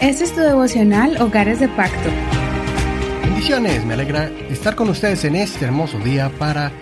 [0.00, 2.08] Este es tu devocional Hogares de Pacto.
[3.22, 6.72] Bendiciones, me alegra estar con ustedes en este hermoso día para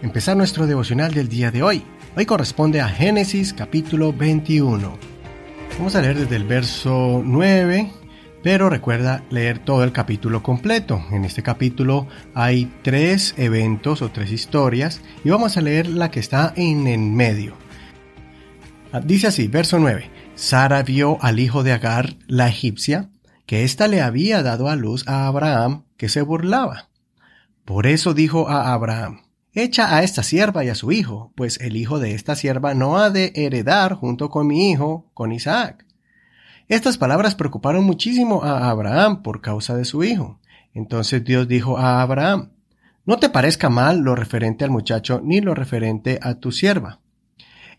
[0.00, 1.82] empezar nuestro devocional del día de hoy.
[2.16, 4.96] Hoy corresponde a Génesis capítulo 21.
[5.76, 7.90] Vamos a leer desde el verso 9,
[8.44, 11.04] pero recuerda leer todo el capítulo completo.
[11.10, 16.20] En este capítulo hay tres eventos o tres historias y vamos a leer la que
[16.20, 17.54] está en el medio.
[18.92, 20.17] Ah, dice así, verso 9.
[20.38, 23.10] Sara vio al hijo de Agar, la egipcia,
[23.44, 26.90] que ésta le había dado a luz a Abraham, que se burlaba.
[27.64, 31.76] Por eso dijo a Abraham, Echa a esta sierva y a su hijo, pues el
[31.76, 35.84] hijo de esta sierva no ha de heredar junto con mi hijo, con Isaac.
[36.68, 40.38] Estas palabras preocuparon muchísimo a Abraham por causa de su hijo.
[40.72, 42.52] Entonces Dios dijo a Abraham,
[43.04, 47.00] No te parezca mal lo referente al muchacho ni lo referente a tu sierva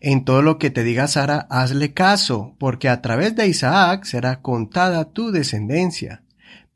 [0.00, 4.40] en todo lo que te diga Sara, hazle caso, porque a través de Isaac será
[4.40, 6.22] contada tu descendencia.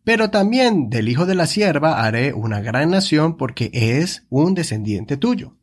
[0.05, 5.17] Pero también del hijo de la sierva haré una gran nación porque es un descendiente
[5.17, 5.55] tuyo.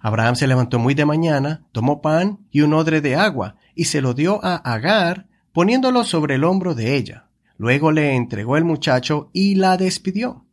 [0.00, 4.00] Abraham se levantó muy de mañana, tomó pan y un odre de agua, y se
[4.00, 7.26] lo dio a Agar, poniéndolo sobre el hombro de ella.
[7.58, 10.46] Luego le entregó el muchacho y la despidió.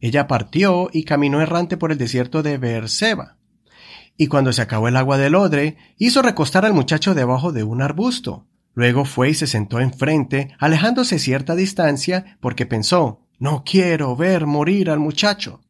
[0.00, 3.36] Ella partió y caminó errante por el desierto de Beerseba
[4.16, 7.82] y cuando se acabó el agua del odre, hizo recostar al muchacho debajo de un
[7.82, 8.46] arbusto.
[8.74, 14.90] Luego fue y se sentó enfrente, alejándose cierta distancia, porque pensó, no quiero ver morir
[14.90, 15.60] al muchacho.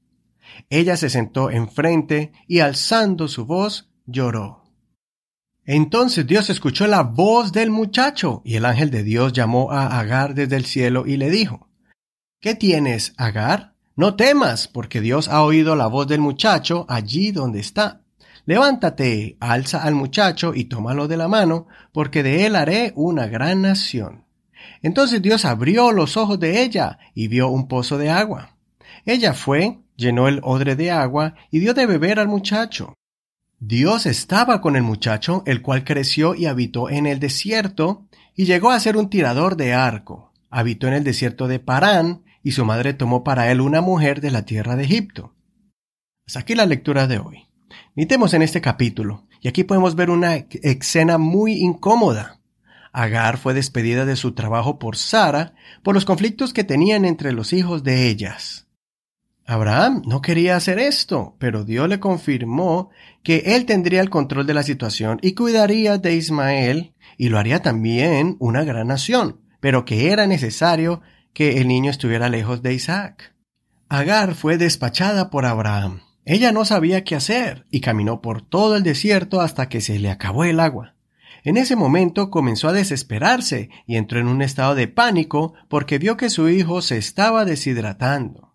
[0.70, 4.62] Ella se sentó enfrente y alzando su voz, lloró.
[5.64, 10.34] Entonces Dios escuchó la voz del muchacho, y el ángel de Dios llamó a Agar
[10.34, 11.68] desde el cielo y le dijo,
[12.40, 13.74] ¿Qué tienes, Agar?
[13.94, 18.01] No temas, porque Dios ha oído la voz del muchacho allí donde está.
[18.44, 23.62] Levántate, alza al muchacho y tómalo de la mano, porque de él haré una gran
[23.62, 24.24] nación.
[24.82, 28.56] Entonces Dios abrió los ojos de ella y vio un pozo de agua.
[29.04, 32.94] Ella fue, llenó el odre de agua y dio de beber al muchacho.
[33.60, 38.70] Dios estaba con el muchacho, el cual creció y habitó en el desierto, y llegó
[38.70, 40.32] a ser un tirador de arco.
[40.50, 44.32] Habitó en el desierto de Parán, y su madre tomó para él una mujer de
[44.32, 45.32] la tierra de Egipto.
[46.26, 47.46] Hasta aquí la lectura de hoy.
[47.94, 52.40] Mitemos en este capítulo, y aquí podemos ver una escena muy incómoda.
[52.92, 57.52] Agar fue despedida de su trabajo por Sara por los conflictos que tenían entre los
[57.52, 58.66] hijos de ellas.
[59.46, 62.90] Abraham no quería hacer esto, pero Dios le confirmó
[63.22, 67.60] que él tendría el control de la situación y cuidaría de Ismael y lo haría
[67.60, 71.00] también una gran nación, pero que era necesario
[71.32, 73.34] que el niño estuviera lejos de Isaac.
[73.88, 76.00] Agar fue despachada por Abraham.
[76.24, 80.10] Ella no sabía qué hacer y caminó por todo el desierto hasta que se le
[80.10, 80.94] acabó el agua.
[81.44, 86.16] En ese momento comenzó a desesperarse y entró en un estado de pánico porque vio
[86.16, 88.52] que su hijo se estaba deshidratando.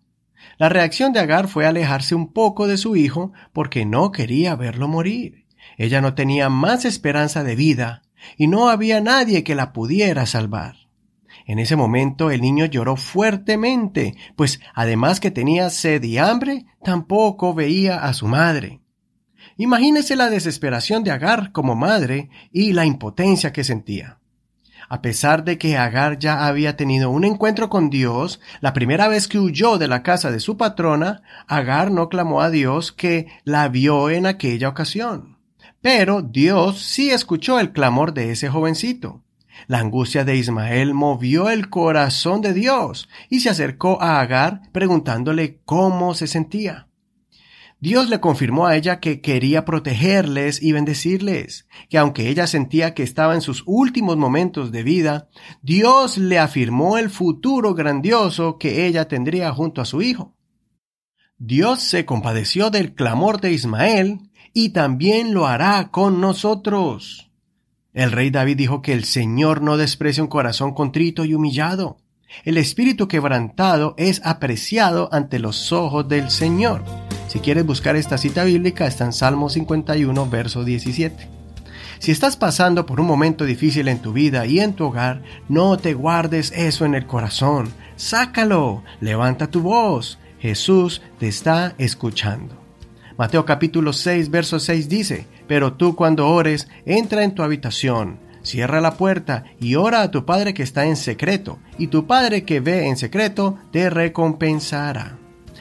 [0.56, 4.88] La reacción de Agar fue alejarse un poco de su hijo porque no quería verlo
[4.88, 5.44] morir.
[5.76, 8.02] Ella no tenía más esperanza de vida
[8.38, 10.87] y no había nadie que la pudiera salvar.
[11.48, 17.54] En ese momento el niño lloró fuertemente, pues además que tenía sed y hambre, tampoco
[17.54, 18.82] veía a su madre.
[19.56, 24.18] Imagínese la desesperación de Agar como madre y la impotencia que sentía.
[24.90, 29.26] A pesar de que Agar ya había tenido un encuentro con Dios, la primera vez
[29.26, 33.68] que huyó de la casa de su patrona, Agar no clamó a Dios que la
[33.68, 35.38] vio en aquella ocasión.
[35.80, 39.22] Pero Dios sí escuchó el clamor de ese jovencito.
[39.66, 45.60] La angustia de Ismael movió el corazón de Dios y se acercó a Agar preguntándole
[45.64, 46.88] cómo se sentía.
[47.80, 53.04] Dios le confirmó a ella que quería protegerles y bendecirles, que aunque ella sentía que
[53.04, 55.28] estaba en sus últimos momentos de vida,
[55.62, 60.34] Dios le afirmó el futuro grandioso que ella tendría junto a su hijo.
[61.36, 67.27] Dios se compadeció del clamor de Ismael y también lo hará con nosotros.
[67.94, 71.96] El rey David dijo que el Señor no desprecia un corazón contrito y humillado.
[72.44, 76.84] El espíritu quebrantado es apreciado ante los ojos del Señor.
[77.28, 81.28] Si quieres buscar esta cita bíblica está en Salmo 51, verso 17.
[81.98, 85.78] Si estás pasando por un momento difícil en tu vida y en tu hogar, no
[85.78, 87.72] te guardes eso en el corazón.
[87.96, 90.18] Sácalo, levanta tu voz.
[90.38, 92.54] Jesús te está escuchando.
[93.16, 98.80] Mateo capítulo 6, verso 6 dice, Pero tú cuando ores, entra en tu habitación, cierra
[98.80, 102.60] la puerta y ora a tu Padre que está en secreto, y tu Padre que
[102.60, 105.16] ve en secreto te recompensará.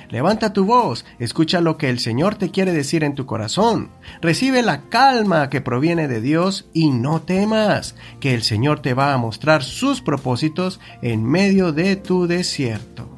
[0.09, 3.89] Levanta tu voz, escucha lo que el Señor te quiere decir en tu corazón.
[4.21, 9.13] Recibe la calma que proviene de Dios y no temas, que el Señor te va
[9.13, 13.09] a mostrar sus propósitos en medio de tu desierto.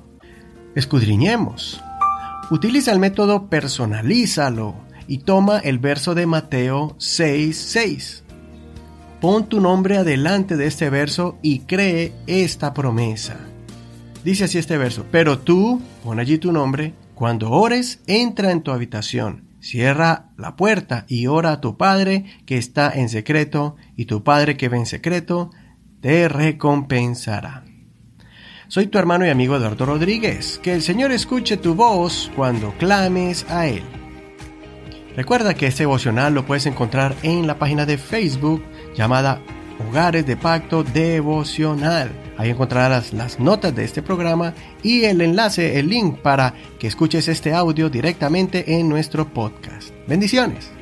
[0.73, 1.79] Escudriñemos.
[2.49, 8.23] Utiliza el método personalízalo y toma el verso de Mateo 6:6.
[9.19, 13.37] Pon tu nombre adelante de este verso y cree esta promesa.
[14.23, 18.71] Dice así este verso, pero tú, pon allí tu nombre, cuando ores, entra en tu
[18.71, 24.23] habitación, cierra la puerta y ora a tu Padre que está en secreto, y tu
[24.23, 25.49] Padre que ve en secreto,
[26.01, 27.65] te recompensará.
[28.67, 30.59] Soy tu hermano y amigo Eduardo Rodríguez.
[30.61, 33.98] Que el Señor escuche tu voz cuando clames a Él.
[35.19, 38.63] Recuerda que este devocional lo puedes encontrar en la página de Facebook
[38.95, 39.41] llamada
[39.77, 42.09] Hogares de Pacto Devocional.
[42.37, 47.27] Ahí encontrarás las notas de este programa y el enlace, el link para que escuches
[47.27, 49.89] este audio directamente en nuestro podcast.
[50.07, 50.78] Bendiciones.